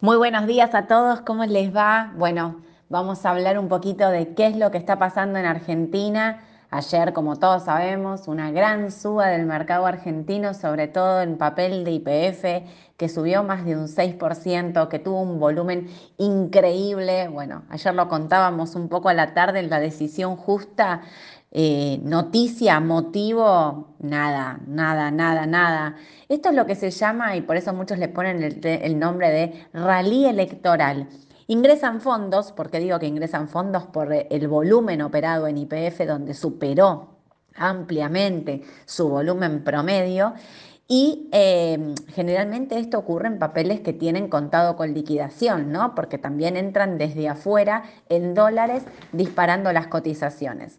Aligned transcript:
Muy 0.00 0.16
buenos 0.16 0.46
días 0.46 0.76
a 0.76 0.86
todos, 0.86 1.22
¿cómo 1.22 1.44
les 1.44 1.74
va? 1.74 2.12
Bueno, 2.14 2.60
vamos 2.88 3.26
a 3.26 3.30
hablar 3.30 3.58
un 3.58 3.66
poquito 3.66 4.08
de 4.10 4.32
qué 4.32 4.46
es 4.46 4.56
lo 4.56 4.70
que 4.70 4.78
está 4.78 4.96
pasando 4.96 5.40
en 5.40 5.44
Argentina. 5.44 6.38
Ayer, 6.70 7.12
como 7.12 7.34
todos 7.34 7.64
sabemos, 7.64 8.28
una 8.28 8.52
gran 8.52 8.92
suba 8.92 9.26
del 9.26 9.44
mercado 9.44 9.86
argentino, 9.86 10.54
sobre 10.54 10.86
todo 10.86 11.20
en 11.20 11.36
papel 11.36 11.82
de 11.82 11.90
IPF, 11.90 12.70
que 12.96 13.08
subió 13.08 13.42
más 13.42 13.64
de 13.64 13.76
un 13.76 13.88
6%, 13.88 14.86
que 14.86 15.00
tuvo 15.00 15.20
un 15.20 15.40
volumen 15.40 15.88
increíble. 16.16 17.26
Bueno, 17.26 17.64
ayer 17.68 17.92
lo 17.92 18.08
contábamos 18.08 18.76
un 18.76 18.88
poco 18.88 19.08
a 19.08 19.14
la 19.14 19.34
tarde, 19.34 19.64
la 19.64 19.80
decisión 19.80 20.36
justa 20.36 21.00
eh, 21.50 21.98
noticia, 22.02 22.78
motivo, 22.80 23.94
nada, 24.00 24.60
nada, 24.66 25.10
nada, 25.10 25.46
nada. 25.46 25.96
Esto 26.28 26.50
es 26.50 26.54
lo 26.54 26.66
que 26.66 26.74
se 26.74 26.90
llama, 26.90 27.36
y 27.36 27.40
por 27.40 27.56
eso 27.56 27.72
muchos 27.72 27.98
le 27.98 28.08
ponen 28.08 28.42
el, 28.42 28.98
nombre 28.98 29.30
de 29.30 29.66
rally 29.72 30.26
electoral. 30.26 31.08
Ingresan 31.46 32.02
fondos, 32.02 32.52
porque 32.52 32.80
digo 32.80 32.98
que 32.98 33.06
ingresan 33.06 33.48
fondos 33.48 33.84
por 33.86 34.12
el 34.12 34.48
volumen 34.48 35.00
operado 35.00 35.46
en 35.46 35.56
IPF, 35.56 36.06
donde 36.06 36.34
superó 36.34 37.16
ampliamente 37.54 38.62
su 38.84 39.08
volumen 39.08 39.64
promedio. 39.64 40.34
Y 40.90 41.28
em, 41.32 41.94
generalmente 42.14 42.78
esto 42.78 42.98
ocurre 42.98 43.28
en 43.28 43.38
papeles 43.38 43.80
que 43.80 43.92
tienen 43.92 44.28
contado 44.28 44.76
con 44.76 44.94
liquidación, 44.94 45.70
¿no? 45.70 45.94
Porque 45.94 46.16
también 46.16 46.56
entran 46.56 46.96
desde 46.96 47.28
afuera 47.28 47.84
en 48.08 48.34
dólares 48.34 48.84
disparando 49.12 49.70
las 49.72 49.88
cotizaciones. 49.88 50.78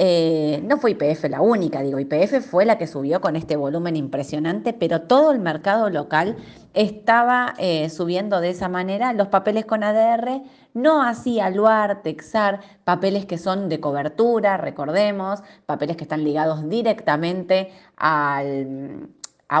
Eh, 0.00 0.60
no 0.62 0.78
fue 0.78 0.92
IPF 0.92 1.24
la 1.28 1.40
única, 1.40 1.82
digo, 1.82 1.98
IPF 1.98 2.40
fue 2.48 2.64
la 2.64 2.78
que 2.78 2.86
subió 2.86 3.20
con 3.20 3.34
este 3.34 3.56
volumen 3.56 3.96
impresionante, 3.96 4.72
pero 4.72 5.02
todo 5.02 5.32
el 5.32 5.40
mercado 5.40 5.90
local 5.90 6.36
estaba 6.72 7.54
eh, 7.58 7.90
subiendo 7.90 8.40
de 8.40 8.50
esa 8.50 8.68
manera. 8.68 9.12
Los 9.12 9.26
papeles 9.26 9.64
con 9.64 9.82
ADR 9.82 10.42
no 10.72 11.02
así 11.02 11.40
Aluar, 11.40 12.02
Texar, 12.02 12.60
papeles 12.84 13.26
que 13.26 13.38
son 13.38 13.68
de 13.68 13.80
cobertura, 13.80 14.56
recordemos, 14.56 15.42
papeles 15.66 15.96
que 15.96 16.04
están 16.04 16.22
ligados 16.22 16.68
directamente 16.68 17.72
a 17.96 18.40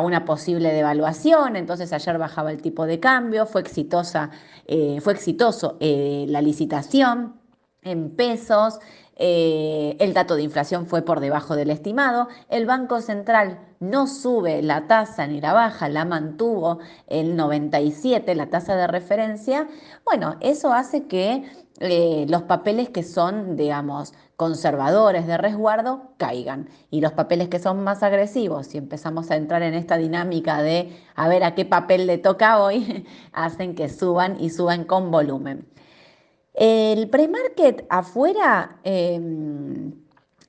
una 0.00 0.24
posible 0.24 0.72
devaluación, 0.72 1.56
entonces 1.56 1.92
ayer 1.92 2.16
bajaba 2.16 2.52
el 2.52 2.62
tipo 2.62 2.86
de 2.86 3.00
cambio, 3.00 3.44
fue 3.46 3.60
exitosa, 3.60 4.30
eh, 4.66 5.00
fue 5.00 5.14
exitoso 5.14 5.78
la 5.80 6.40
licitación 6.40 7.34
en 7.82 8.10
pesos, 8.14 8.78
eh, 9.20 9.96
el 9.98 10.14
dato 10.14 10.36
de 10.36 10.42
inflación 10.42 10.86
fue 10.86 11.02
por 11.02 11.18
debajo 11.18 11.56
del 11.56 11.70
estimado, 11.70 12.28
el 12.48 12.66
Banco 12.66 13.00
Central 13.00 13.58
no 13.80 14.06
sube 14.06 14.62
la 14.62 14.86
tasa 14.86 15.26
ni 15.26 15.40
la 15.40 15.52
baja, 15.52 15.88
la 15.88 16.04
mantuvo 16.04 16.78
el 17.08 17.36
97, 17.36 18.34
la 18.36 18.46
tasa 18.46 18.76
de 18.76 18.86
referencia, 18.86 19.68
bueno, 20.04 20.36
eso 20.40 20.72
hace 20.72 21.06
que 21.08 21.44
eh, 21.80 22.26
los 22.28 22.42
papeles 22.42 22.90
que 22.90 23.02
son, 23.02 23.56
digamos, 23.56 24.14
conservadores 24.36 25.26
de 25.26 25.36
resguardo 25.36 26.12
caigan 26.16 26.68
y 26.90 27.00
los 27.00 27.12
papeles 27.12 27.48
que 27.48 27.58
son 27.58 27.82
más 27.82 28.04
agresivos, 28.04 28.68
si 28.68 28.78
empezamos 28.78 29.32
a 29.32 29.36
entrar 29.36 29.62
en 29.62 29.74
esta 29.74 29.96
dinámica 29.96 30.62
de 30.62 30.96
a 31.16 31.28
ver 31.28 31.42
a 31.42 31.56
qué 31.56 31.64
papel 31.64 32.06
le 32.06 32.18
toca 32.18 32.62
hoy, 32.62 33.04
hacen 33.32 33.74
que 33.74 33.88
suban 33.88 34.40
y 34.40 34.50
suban 34.50 34.84
con 34.84 35.10
volumen. 35.10 35.66
El 36.60 37.08
pre-market 37.08 37.86
afuera 37.88 38.80
em, 38.82 39.92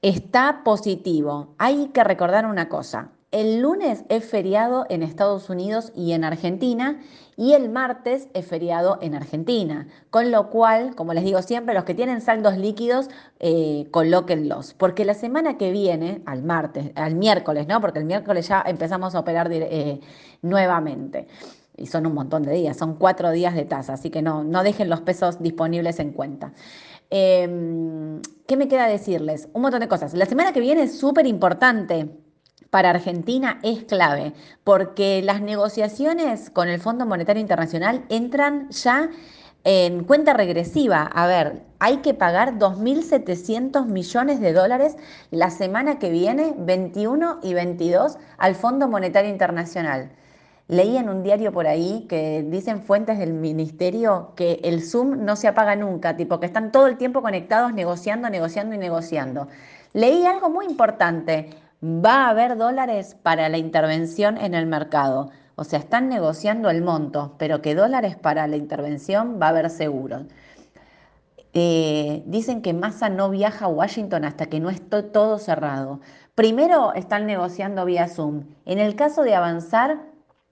está 0.02 0.64
positivo. 0.64 1.54
Hay 1.60 1.90
que 1.90 2.04
recordar 2.04 2.48
una 2.48 2.68
cosa. 2.68 3.12
El 3.30 3.60
lunes 3.60 4.06
es 4.10 4.26
feriado 4.26 4.88
en 4.90 5.04
Estados 5.04 5.52
Unidos 5.52 5.92
y 5.96 6.14
en 6.14 6.24
Argentina 6.24 7.00
y 7.38 7.54
el 7.54 7.70
martes 7.70 8.28
es 8.34 8.48
feriado 8.48 8.98
en 9.04 9.14
Argentina. 9.14 9.86
Con 10.10 10.32
lo 10.32 10.50
cual, 10.50 10.96
como 10.96 11.14
les 11.14 11.24
digo 11.24 11.44
siempre, 11.44 11.76
los 11.76 11.84
que 11.84 11.94
tienen 11.94 12.22
saldos 12.22 12.58
líquidos, 12.58 13.08
eh, 13.40 13.88
colóquenlos. 13.92 14.74
Porque 14.74 15.06
la 15.06 15.14
semana 15.14 15.60
que 15.60 15.72
viene, 15.72 16.24
al 16.26 16.42
martes, 16.42 16.92
al 16.96 17.14
miércoles, 17.14 17.68
¿no? 17.68 17.80
Porque 17.82 18.00
el 18.00 18.06
miércoles 18.06 18.48
ya 18.48 18.64
empezamos 18.66 19.14
a 19.14 19.20
operar 19.20 19.48
eh, 19.52 20.00
nuevamente 20.42 21.28
y 21.80 21.88
son 21.88 22.06
un 22.06 22.14
montón 22.14 22.44
de 22.44 22.54
días, 22.54 22.78
son 22.78 22.96
cuatro 22.96 23.32
días 23.32 23.56
de 23.56 23.66
tasa, 23.66 23.94
así 23.94 24.10
que 24.10 24.22
no, 24.22 24.44
no 24.44 24.64
dejen 24.64 24.90
los 24.90 25.02
pesos 25.02 25.42
disponibles 25.42 26.00
en 26.00 26.12
cuenta. 26.12 26.54
Em, 27.10 28.22
¿Qué 28.48 28.58
me 28.58 28.68
queda 28.68 28.88
decirles? 28.88 29.50
Un 29.54 29.64
montón 29.64 29.80
de 29.80 29.88
cosas. 29.88 30.14
La 30.14 30.26
semana 30.26 30.54
que 30.54 30.60
viene 30.60 30.84
es 30.84 31.00
súper 31.00 31.26
importante. 31.26 32.10
Para 32.70 32.92
Argentina 32.92 33.60
es 33.64 33.86
clave 33.86 34.34
porque 34.64 35.24
las 35.24 35.42
negociaciones 35.42 36.52
con 36.52 36.70
el 36.70 36.80
Fondo 36.80 37.08
Monetario 37.08 37.42
Internacional 37.42 38.06
entran 38.10 38.70
ya 38.70 39.10
en 39.64 40.04
cuenta 40.04 40.34
regresiva. 40.34 41.02
A 41.02 41.26
ver, 41.26 41.64
hay 41.80 41.98
que 41.98 42.14
pagar 42.14 42.60
2.700 42.60 43.86
millones 43.88 44.40
de 44.40 44.54
dólares 44.54 44.98
la 45.32 45.50
semana 45.50 45.98
que 45.98 46.12
viene, 46.12 46.54
21 46.58 47.40
y 47.42 47.56
22, 47.56 48.18
al 48.38 48.54
Fondo 48.54 48.88
Monetario 48.88 49.32
Internacional. 49.32 50.12
Leí 50.70 50.98
en 50.98 51.10
un 51.10 51.24
diario 51.24 51.52
por 51.52 51.66
ahí 51.66 52.06
que 52.08 52.44
dicen 52.44 52.84
fuentes 52.84 53.18
del 53.18 53.34
ministerio 53.34 54.34
que 54.36 54.60
el 54.64 54.84
Zoom 54.84 55.26
no 55.26 55.36
se 55.36 55.48
apaga 55.48 55.76
nunca, 55.76 56.16
tipo 56.16 56.40
que 56.40 56.46
están 56.46 56.72
todo 56.72 56.86
el 56.86 56.96
tiempo 56.96 57.24
conectados 57.24 57.74
negociando, 57.74 58.30
negociando 58.30 58.76
y 58.76 58.78
negociando. 58.78 59.48
Leí 59.94 60.28
algo 60.28 60.52
muy 60.52 60.68
importante, 60.68 61.50
va 61.84 62.26
a 62.26 62.30
haber 62.30 62.56
dólares 62.56 63.18
para 63.24 63.50
la 63.50 63.58
intervención 63.58 64.38
en 64.38 64.54
el 64.54 64.68
mercado. 64.68 65.32
O 65.56 65.64
sea, 65.64 65.80
están 65.80 66.08
negociando 66.08 66.70
el 66.70 66.84
monto, 66.84 67.34
pero 67.40 67.64
que 67.64 67.74
dólares 67.74 68.16
para 68.16 68.46
la 68.46 68.56
intervención 68.56 69.40
va 69.42 69.48
a 69.48 69.50
haber 69.50 69.72
seguro. 69.72 70.28
Eh, 71.54 72.22
dicen 72.28 72.62
que 72.62 72.74
Massa 72.74 73.10
no 73.10 73.32
viaja 73.32 73.66
a 73.66 73.70
Washington 73.70 74.24
hasta 74.24 74.46
que 74.46 74.60
no 74.60 74.70
esté 74.70 75.02
todo 75.02 75.40
cerrado. 75.40 76.00
Primero 76.36 76.94
están 76.94 77.26
negociando 77.26 77.86
vía 77.86 78.08
Zoom. 78.08 78.44
En 78.66 78.78
el 78.78 78.96
caso 78.96 79.24
de 79.24 79.34
avanzar, 79.34 80.09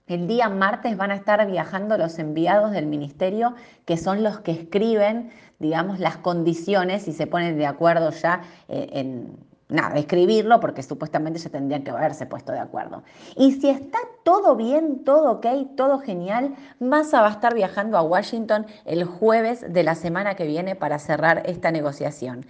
el 0.08 0.26
día 0.26 0.48
martes 0.48 0.96
van 0.96 1.10
a 1.10 1.14
estar 1.14 1.46
viajando 1.46 1.96
los 1.96 2.18
enviados 2.18 2.72
del 2.72 2.86
ministerio, 2.86 3.54
que 3.84 3.96
son 3.96 4.22
los 4.22 4.40
que 4.40 4.52
escriben, 4.52 5.30
digamos, 5.58 6.00
las 6.00 6.16
condiciones 6.16 7.08
y 7.08 7.12
se 7.12 7.26
ponen 7.26 7.58
de 7.58 7.66
acuerdo 7.66 8.10
ya 8.10 8.42
eh, 8.68 8.88
en, 8.92 9.36
nada, 9.68 9.98
escribirlo, 9.98 10.60
porque 10.60 10.82
supuestamente 10.82 11.38
ya 11.38 11.50
tendrían 11.50 11.82
que 11.82 11.90
haberse 11.90 12.26
puesto 12.26 12.52
de 12.52 12.58
acuerdo. 12.58 13.02
Y 13.36 13.52
si 13.52 13.68
está 13.68 13.98
todo 14.22 14.56
bien, 14.56 15.04
todo 15.04 15.32
ok, 15.32 15.46
todo 15.76 15.98
genial, 15.98 16.54
Massa 16.80 17.20
va 17.20 17.28
a 17.28 17.32
estar 17.32 17.54
viajando 17.54 17.98
a 17.98 18.02
Washington 18.02 18.66
el 18.84 19.04
jueves 19.04 19.64
de 19.72 19.82
la 19.82 19.94
semana 19.94 20.34
que 20.34 20.46
viene 20.46 20.74
para 20.74 20.98
cerrar 20.98 21.42
esta 21.46 21.70
negociación. 21.70 22.46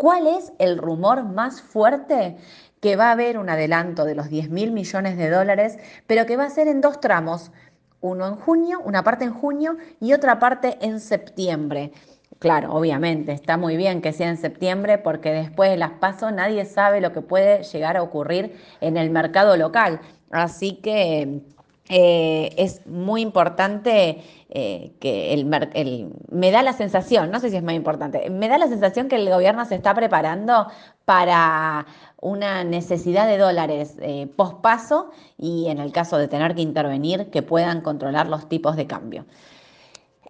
¿Cuál 0.00 0.28
es 0.28 0.54
el 0.58 0.78
rumor 0.78 1.24
más 1.24 1.60
fuerte? 1.60 2.38
que 2.80 2.96
va 2.96 3.08
a 3.08 3.12
haber 3.12 3.36
un 3.36 3.50
adelanto 3.50 4.06
de 4.06 4.14
los 4.14 4.30
10 4.30 4.48
mil 4.48 4.72
millones 4.72 5.18
de 5.18 5.28
dólares, 5.28 5.76
pero 6.06 6.24
que 6.24 6.38
va 6.38 6.44
a 6.44 6.48
ser 6.48 6.68
en 6.68 6.80
dos 6.80 6.98
tramos, 6.98 7.52
uno 8.00 8.26
en 8.26 8.36
junio, 8.36 8.80
una 8.82 9.04
parte 9.04 9.24
en 9.24 9.34
junio 9.34 9.76
y 10.00 10.14
otra 10.14 10.38
parte 10.38 10.78
en 10.80 11.00
septiembre. 11.00 11.92
Claro, 12.38 12.72
obviamente, 12.72 13.32
está 13.32 13.58
muy 13.58 13.76
bien 13.76 14.00
que 14.00 14.14
sea 14.14 14.30
en 14.30 14.38
septiembre 14.38 14.96
porque 14.96 15.32
después 15.32 15.68
de 15.68 15.76
las 15.76 15.90
pasos 15.90 16.32
nadie 16.32 16.64
sabe 16.64 17.02
lo 17.02 17.12
que 17.12 17.20
puede 17.20 17.62
llegar 17.64 17.98
a 17.98 18.02
ocurrir 18.02 18.56
en 18.80 18.96
el 18.96 19.10
mercado 19.10 19.58
local. 19.58 20.00
Así 20.30 20.76
que 20.76 21.42
eh, 21.92 22.54
es 22.56 22.86
muy 22.86 23.20
importante 23.20 24.22
eh, 24.48 24.92
que 25.00 25.34
el, 25.34 25.44
me 26.30 26.50
da 26.52 26.62
la 26.62 26.72
sensación, 26.72 27.32
no 27.32 27.40
sé 27.40 27.50
si 27.50 27.56
es 27.56 27.64
más 27.64 27.74
importante, 27.74 28.30
me 28.30 28.46
da 28.46 28.58
la 28.58 28.68
sensación 28.68 29.08
que 29.08 29.16
el 29.16 29.28
gobierno 29.28 29.64
se 29.64 29.74
está 29.74 29.92
preparando 29.92 30.68
para 31.04 31.86
una 32.20 32.62
necesidad 32.62 33.26
de 33.26 33.38
dólares 33.38 33.96
eh, 34.00 34.28
pospaso 34.36 35.10
y 35.36 35.66
en 35.66 35.78
el 35.78 35.90
caso 35.90 36.16
de 36.16 36.28
tener 36.28 36.54
que 36.54 36.62
intervenir, 36.62 37.28
que 37.30 37.42
puedan 37.42 37.80
controlar 37.80 38.28
los 38.28 38.48
tipos 38.48 38.76
de 38.76 38.86
cambio. 38.86 39.26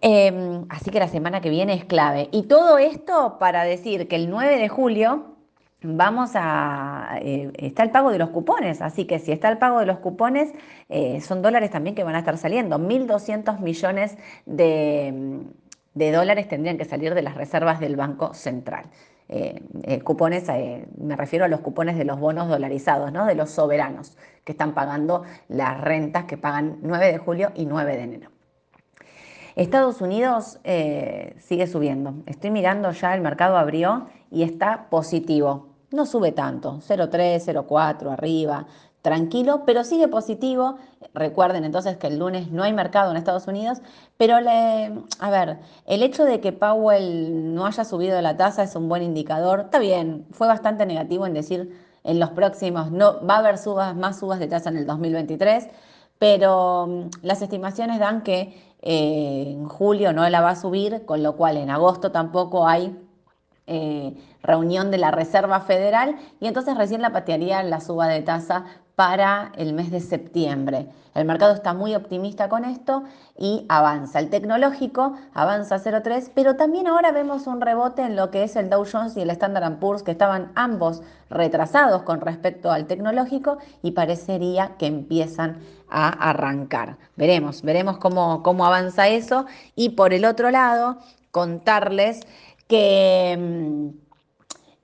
Em, 0.01 0.65
así 0.69 0.89
que 0.89 0.97
la 0.97 1.09
semana 1.09 1.41
que 1.41 1.51
viene 1.51 1.75
es 1.75 1.85
clave. 1.85 2.27
Y 2.31 2.43
todo 2.43 2.79
esto 2.79 3.37
para 3.37 3.65
decir 3.65 4.07
que 4.07 4.15
el 4.15 4.31
9 4.31 4.57
de 4.57 4.67
julio 4.67 5.35
vamos 5.83 6.31
a, 6.35 7.17
eh, 7.21 7.51
está 7.55 7.83
el 7.83 7.91
pago 7.91 8.11
de 8.11 8.19
los 8.19 8.29
cupones, 8.29 8.81
así 8.81 9.05
que 9.05 9.19
si 9.19 9.31
está 9.31 9.49
el 9.49 9.57
pago 9.57 9.79
de 9.79 9.85
los 9.85 9.99
cupones, 9.99 10.53
eh, 10.89 11.21
son 11.21 11.41
dólares 11.41 11.71
también 11.71 11.95
que 11.95 12.03
van 12.03 12.15
a 12.15 12.19
estar 12.19 12.37
saliendo. 12.37 12.77
1.200 12.77 13.59
millones 13.59 14.17
de, 14.45 15.43
dólares 15.93 16.47
tendrían 16.47 16.77
que 16.77 16.85
salir 16.85 17.15
de 17.15 17.21
las 17.21 17.35
reservas 17.35 17.79
del 17.79 17.95
Banco 17.95 18.33
Central. 18.33 18.85
Eh, 19.33 20.01
cupones, 20.03 20.47
me 20.97 21.15
refiero 21.15 21.45
a 21.45 21.47
los 21.47 21.61
cupones 21.61 21.97
de 21.97 22.03
los 22.03 22.19
bonos 22.19 22.49
dolarizados, 22.49 23.13
¿no? 23.13 23.25
de 23.25 23.35
los 23.35 23.49
soberanos, 23.49 24.17
que 24.43 24.51
están 24.51 24.73
pagando 24.73 25.23
las 25.47 25.79
rentas 25.79 26.25
que 26.25 26.37
pagan 26.37 26.79
9 26.81 27.11
de 27.13 27.17
julio 27.17 27.51
y 27.55 27.65
9 27.65 27.95
de 27.95 28.03
enero. 28.03 28.29
Estados 29.55 30.01
Unidos 30.01 30.59
sigue 31.39 31.67
subiendo. 31.67 32.15
Estoy 32.25 32.51
mirando 32.51 32.91
ya, 32.91 33.13
el 33.13 33.21
mercado 33.21 33.57
abrió 33.57 34.07
y 34.29 34.43
está 34.43 34.89
positivo 34.89 35.70
no 35.91 36.05
sube 36.05 36.31
tanto, 36.31 36.79
0,3, 36.87 37.43
0,4 37.45 38.11
arriba, 38.11 38.65
tranquilo, 39.01 39.63
pero 39.65 39.83
sigue 39.83 40.07
positivo. 40.07 40.77
Recuerden 41.13 41.65
entonces 41.65 41.97
que 41.97 42.07
el 42.07 42.19
lunes 42.19 42.51
no 42.51 42.63
hay 42.63 42.73
mercado 42.73 43.11
en 43.11 43.17
Estados 43.17 43.47
Unidos, 43.47 43.79
pero 44.17 44.35
a 44.35 45.29
ver, 45.29 45.59
el 45.85 46.03
hecho 46.03 46.25
de 46.25 46.39
que 46.39 46.53
Powell 46.53 47.53
no 47.53 47.65
haya 47.65 47.83
subido 47.83 48.21
la 48.21 48.37
tasa 48.37 48.63
es 48.63 48.75
un 48.75 48.87
buen 48.87 49.03
indicador. 49.03 49.61
Está 49.61 49.79
bien, 49.79 50.25
fue 50.31 50.47
bastante 50.47 50.85
negativo 50.85 51.25
en 51.25 51.33
decir 51.33 51.77
en 52.03 52.19
los 52.19 52.31
próximos, 52.31 52.91
no 52.91 53.25
va 53.25 53.35
a 53.35 53.39
haber 53.39 53.57
subas, 53.57 53.95
más 53.95 54.19
subas 54.19 54.39
de 54.39 54.47
tasa 54.47 54.69
en 54.69 54.77
el 54.77 54.87
2023, 54.87 55.67
pero 56.17 56.87
mm, 56.87 57.09
las 57.21 57.41
estimaciones 57.41 57.99
dan 57.99 58.23
que 58.23 58.59
eh, 58.81 59.45
en 59.47 59.67
julio 59.67 60.11
no 60.13 60.27
la 60.27 60.41
va 60.41 60.51
a 60.51 60.55
subir, 60.55 61.05
con 61.05 61.21
lo 61.21 61.35
cual 61.35 61.57
en 61.57 61.69
agosto 61.69 62.11
tampoco 62.11 62.67
hay 62.67 62.97
eh, 63.73 64.13
reunión 64.43 64.91
de 64.91 64.97
la 64.97 65.11
Reserva 65.11 65.61
Federal 65.61 66.17
y 66.41 66.47
entonces 66.47 66.75
recién 66.77 67.01
la 67.01 67.13
patearía 67.13 67.63
la 67.63 67.79
suba 67.79 68.09
de 68.09 68.21
tasa 68.21 68.65
para 68.95 69.53
el 69.55 69.71
mes 69.71 69.91
de 69.91 70.01
septiembre. 70.01 70.89
El 71.15 71.23
mercado 71.25 71.53
está 71.53 71.73
muy 71.73 71.95
optimista 71.95 72.49
con 72.49 72.65
esto 72.65 73.03
y 73.37 73.65
avanza. 73.69 74.19
El 74.19 74.29
tecnológico 74.29 75.13
avanza 75.33 75.77
0,3, 75.77 76.31
pero 76.35 76.57
también 76.57 76.87
ahora 76.87 77.13
vemos 77.13 77.47
un 77.47 77.61
rebote 77.61 78.01
en 78.01 78.17
lo 78.17 78.29
que 78.29 78.43
es 78.43 78.57
el 78.57 78.69
Dow 78.69 78.85
Jones 78.89 79.15
y 79.15 79.21
el 79.21 79.29
Standard 79.29 79.79
Poor's, 79.79 80.03
que 80.03 80.11
estaban 80.11 80.51
ambos 80.55 81.01
retrasados 81.29 82.03
con 82.03 82.19
respecto 82.19 82.71
al 82.71 82.87
tecnológico 82.87 83.57
y 83.81 83.91
parecería 83.91 84.75
que 84.77 84.87
empiezan 84.87 85.59
a 85.89 86.09
arrancar. 86.29 86.97
Veremos, 87.15 87.61
veremos 87.61 87.97
cómo, 87.97 88.43
cómo 88.43 88.65
avanza 88.65 89.07
eso. 89.07 89.45
Y 89.75 89.89
por 89.89 90.13
el 90.13 90.25
otro 90.25 90.51
lado, 90.51 90.97
contarles 91.31 92.21
que 92.71 93.37
mm, 93.37 93.89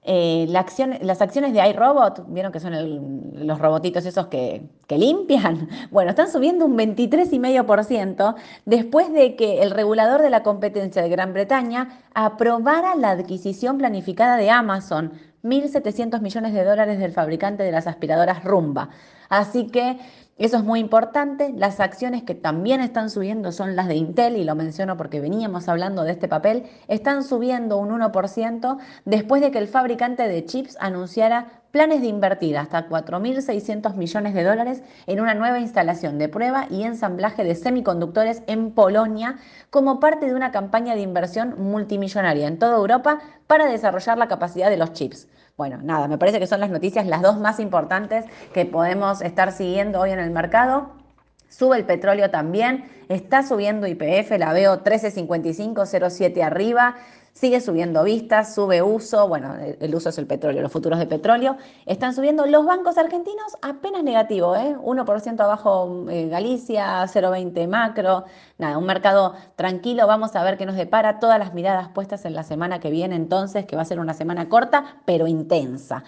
eh, 0.04 0.46
las 0.50 1.22
acciones 1.22 1.54
de 1.54 1.70
iRobot, 1.70 2.26
vieron 2.28 2.52
que 2.52 2.60
son 2.60 3.46
los 3.48 3.60
robotitos 3.60 4.06
esos 4.06 4.28
que, 4.28 4.68
que 4.88 4.98
limpian, 4.98 5.70
bueno, 5.92 6.10
están 6.10 6.30
subiendo 6.30 6.66
un 6.66 6.78
23,5% 6.78 8.36
después 8.66 9.14
de 9.14 9.38
que 9.38 9.64
el 9.64 9.72
regulador 9.72 10.22
de 10.22 10.30
la 10.30 10.44
competencia 10.44 11.02
de 11.02 11.08
Gran 11.08 11.32
Bretaña 11.32 12.02
aprobara 12.14 12.96
la 12.96 13.12
adquisición 13.12 13.78
planificada 13.78 14.36
de 14.36 14.50
Amazon, 14.50 15.14
1.700 15.44 16.20
millones 16.20 16.54
de 16.54 16.66
dólares 16.66 17.00
del 17.00 17.14
fabricante 17.14 17.64
de 17.64 17.72
las 17.72 17.88
aspiradoras 17.88 18.44
Rumba. 18.44 18.90
Así 19.30 19.68
que 19.68 19.98
eso 20.38 20.58
es 20.58 20.64
muy 20.64 20.80
importante. 20.80 21.52
Las 21.56 21.80
acciones 21.80 22.24
que 22.24 22.36
también 22.36 22.80
están 22.80 23.10
subiendo 23.10 23.52
son 23.52 23.76
las 23.76 23.88
de 23.88 23.96
Intel, 23.96 24.38
y 24.38 24.44
lo 24.44 24.54
menciono 24.54 24.96
porque 24.96 25.20
veníamos 25.20 25.68
hablando 25.68 26.04
de 26.04 26.12
este 26.12 26.28
papel, 26.28 26.64
están 26.88 27.24
subiendo 27.24 27.78
un 27.78 27.90
1% 27.90 28.78
después 29.06 29.42
de 29.42 29.50
que 29.50 29.58
el 29.58 29.68
fabricante 29.68 30.28
de 30.28 30.46
chips 30.46 30.78
anunciara 30.80 31.64
planes 31.72 32.02
de 32.02 32.08
invertir 32.08 32.58
hasta 32.58 32.88
4.600 32.88 33.96
millones 33.96 34.34
de 34.34 34.44
dólares 34.44 34.84
en 35.06 35.22
una 35.22 35.34
nueva 35.34 35.60
instalación 35.60 36.18
de 36.18 36.30
prueba 36.30 36.68
y 36.70 36.84
ensamblaje 36.84 37.44
de 37.44 37.56
semiconductores 37.56 38.44
en 38.48 38.72
Polonia 38.72 39.38
como 39.70 40.00
parte 40.00 40.28
de 40.28 40.36
una 40.36 40.52
campaña 40.52 40.96
de 40.96 41.02
inversión 41.02 41.56
multimillonaria 41.58 42.48
en 42.48 42.60
toda 42.60 42.78
Europa 42.78 43.20
para 43.48 43.66
desarrollar 43.66 44.18
la 44.18 44.28
capacidad 44.28 44.70
de 44.70 44.78
los 44.78 44.94
chips. 44.94 45.28
Bueno, 45.58 45.80
nada, 45.82 46.08
me 46.08 46.20
parece 46.20 46.38
que 46.40 46.46
son 46.46 46.60
las 46.60 46.70
noticias 46.70 47.08
las 47.08 47.24
dos 47.24 47.40
más 47.40 47.60
importantes 47.60 48.26
que 48.54 48.66
podemos 48.66 49.24
estar 49.24 49.52
siguiendo 49.52 50.00
hoy 50.00 50.12
en 50.12 50.20
el 50.20 50.30
mercado. 50.30 50.92
Sube 51.50 51.78
el 51.78 51.84
petróleo 51.84 52.30
también, 52.30 52.88
está 53.10 53.42
subiendo 53.42 53.88
IPF, 53.88 54.38
la 54.38 54.54
veo 54.54 54.84
13.55, 54.84 55.88
arriba, 56.44 56.96
sigue 57.38 57.62
subiendo 57.62 58.04
vistas, 58.04 58.56
sube 58.56 58.82
uso, 58.82 59.28
bueno, 59.28 59.56
el 59.80 59.94
uso 59.94 60.10
es 60.10 60.18
el 60.18 60.26
petróleo, 60.26 60.64
los 60.64 60.72
futuros 60.72 60.98
de 60.98 61.06
petróleo 61.06 61.58
están 61.86 62.16
subiendo. 62.16 62.48
Los 62.48 62.66
bancos 62.66 62.98
argentinos 62.98 63.56
apenas 63.62 64.04
negativo, 64.04 64.56
¿eh? 64.56 64.76
1% 64.76 65.40
abajo 65.40 66.06
eh, 66.10 66.30
Galicia, 66.30 67.04
0,20 67.04 67.68
macro, 67.68 68.26
nada, 68.58 68.80
un 68.80 68.86
mercado 68.86 69.36
tranquilo, 69.56 70.08
vamos 70.08 70.36
a 70.36 70.44
ver 70.44 70.58
qué 70.58 70.66
nos 70.66 70.76
depara, 70.76 71.20
todas 71.20 71.38
las 71.38 71.54
miradas 71.54 71.90
puestas 71.90 72.26
en 72.26 72.34
la 72.34 72.44
semana 72.44 72.80
que 72.80 72.90
viene 72.90 73.16
entonces, 73.16 73.66
que 73.66 73.76
va 73.76 73.84
a 73.84 73.86
ser 73.86 74.00
una 74.00 74.16
semana 74.16 74.50
corta, 74.50 74.98
pero 75.06 75.28
intensa. 75.28 76.04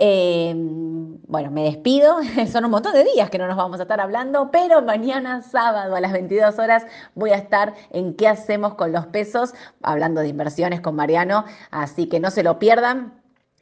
Em, 0.00 1.18
bueno, 1.26 1.50
me 1.50 1.64
despido. 1.64 2.18
Son 2.52 2.64
un 2.64 2.70
montón 2.70 2.92
de 2.92 3.04
días 3.04 3.30
que 3.30 3.38
no 3.38 3.48
nos 3.48 3.56
vamos 3.56 3.80
a 3.80 3.82
estar 3.82 4.00
hablando, 4.00 4.50
pero 4.50 4.80
mañana 4.80 5.42
sábado 5.42 5.96
a 5.96 6.00
las 6.00 6.12
22 6.12 6.58
horas 6.58 6.86
voy 7.14 7.30
a 7.30 7.36
estar 7.36 7.74
en 7.90 8.14
qué 8.14 8.28
hacemos 8.28 8.74
con 8.74 8.92
los 8.92 9.06
pesos, 9.06 9.54
hablando 9.82 10.20
de 10.20 10.28
inversiones 10.28 10.80
con 10.80 10.94
Mariano, 10.94 11.44
así 11.70 12.08
que 12.08 12.20
no 12.20 12.30
se 12.30 12.44
lo 12.44 12.58
pierdan. 12.58 13.12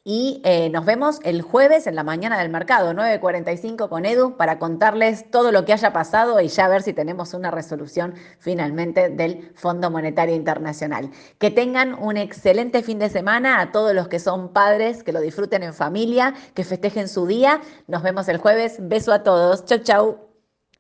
Y 0.08 0.40
eh, 0.44 0.70
nos 0.70 0.84
vemos 0.84 1.18
el 1.24 1.42
jueves 1.42 1.88
en 1.88 1.96
la 1.96 2.04
mañana 2.04 2.38
del 2.38 2.48
mercado, 2.48 2.92
9.45 2.92 3.88
con 3.88 4.06
Edu, 4.06 4.36
para 4.36 4.60
contarles 4.60 5.28
todo 5.32 5.50
lo 5.50 5.64
que 5.64 5.72
haya 5.72 5.92
pasado 5.92 6.40
y 6.40 6.46
ya 6.46 6.68
ver 6.68 6.82
si 6.82 6.92
tenemos 6.92 7.34
una 7.34 7.50
resolución 7.50 8.14
finalmente 8.38 9.08
del 9.08 9.50
Fondo 9.56 9.90
Monetario 9.90 10.36
Internacional. 10.36 11.10
Que 11.38 11.50
tengan 11.50 12.00
un 12.00 12.16
excelente 12.16 12.84
fin 12.84 13.00
de 13.00 13.08
semana 13.08 13.60
a 13.60 13.72
todos 13.72 13.96
los 13.96 14.06
que 14.06 14.20
son 14.20 14.52
padres, 14.52 15.02
que 15.02 15.10
lo 15.10 15.20
disfruten 15.20 15.64
en 15.64 15.74
familia, 15.74 16.34
que 16.54 16.62
festejen 16.62 17.08
su 17.08 17.26
día. 17.26 17.60
Nos 17.88 18.04
vemos 18.04 18.28
el 18.28 18.36
jueves. 18.36 18.76
Beso 18.78 19.12
a 19.12 19.24
todos. 19.24 19.64
Chau, 19.64 19.78
chau. 19.80 20.25